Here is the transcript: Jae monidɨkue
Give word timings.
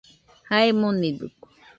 Jae 0.49 0.71
monidɨkue 0.79 1.49